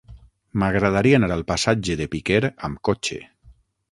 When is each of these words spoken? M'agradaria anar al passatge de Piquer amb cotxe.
M'agradaria 0.61 1.19
anar 1.19 1.29
al 1.35 1.43
passatge 1.51 1.97
de 2.01 2.09
Piquer 2.15 2.39
amb 2.69 2.83
cotxe. 2.89 3.21